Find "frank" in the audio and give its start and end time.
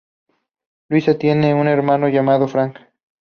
2.47-2.75